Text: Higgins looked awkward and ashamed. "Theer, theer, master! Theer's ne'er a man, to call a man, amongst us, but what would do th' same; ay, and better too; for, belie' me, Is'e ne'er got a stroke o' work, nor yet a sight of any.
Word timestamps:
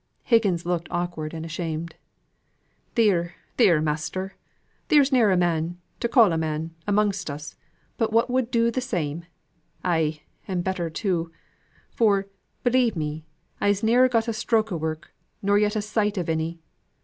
Higgins 0.23 0.65
looked 0.65 0.87
awkward 0.89 1.31
and 1.31 1.45
ashamed. 1.45 1.93
"Theer, 2.95 3.35
theer, 3.57 3.81
master! 3.81 4.33
Theer's 4.89 5.11
ne'er 5.11 5.29
a 5.29 5.37
man, 5.37 5.77
to 5.99 6.07
call 6.07 6.33
a 6.33 6.39
man, 6.39 6.73
amongst 6.87 7.29
us, 7.29 7.55
but 7.99 8.11
what 8.11 8.27
would 8.27 8.49
do 8.49 8.71
th' 8.71 8.81
same; 8.81 9.25
ay, 9.83 10.23
and 10.47 10.63
better 10.63 10.89
too; 10.89 11.31
for, 11.91 12.25
belie' 12.63 12.91
me, 12.95 13.25
Is'e 13.61 13.83
ne'er 13.83 14.09
got 14.09 14.27
a 14.27 14.33
stroke 14.33 14.71
o' 14.71 14.75
work, 14.77 15.13
nor 15.43 15.59
yet 15.59 15.75
a 15.75 15.83
sight 15.83 16.17
of 16.17 16.29
any. 16.29 16.57